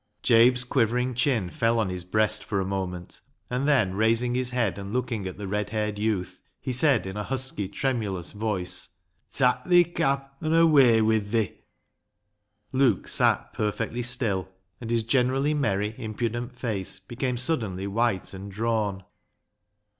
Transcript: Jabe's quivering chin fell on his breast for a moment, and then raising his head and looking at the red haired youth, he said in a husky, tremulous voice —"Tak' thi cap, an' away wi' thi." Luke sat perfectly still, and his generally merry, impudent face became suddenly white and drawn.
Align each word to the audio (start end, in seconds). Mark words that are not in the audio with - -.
Jabe's 0.23 0.63
quivering 0.63 1.13
chin 1.13 1.51
fell 1.51 1.77
on 1.77 1.89
his 1.89 2.03
breast 2.03 2.43
for 2.43 2.59
a 2.59 2.65
moment, 2.65 3.21
and 3.51 3.67
then 3.67 3.93
raising 3.93 4.33
his 4.33 4.49
head 4.49 4.79
and 4.79 4.91
looking 4.91 5.27
at 5.27 5.37
the 5.37 5.47
red 5.47 5.69
haired 5.69 5.99
youth, 5.99 6.41
he 6.59 6.73
said 6.73 7.05
in 7.05 7.17
a 7.17 7.23
husky, 7.23 7.67
tremulous 7.69 8.31
voice 8.31 8.89
—"Tak' 9.31 9.67
thi 9.67 9.83
cap, 9.83 10.37
an' 10.41 10.55
away 10.55 11.03
wi' 11.03 11.19
thi." 11.19 11.53
Luke 12.71 13.07
sat 13.07 13.53
perfectly 13.53 14.01
still, 14.01 14.49
and 14.81 14.89
his 14.89 15.03
generally 15.03 15.53
merry, 15.53 15.93
impudent 15.99 16.55
face 16.55 16.99
became 16.99 17.37
suddenly 17.37 17.85
white 17.85 18.33
and 18.33 18.51
drawn. 18.51 19.03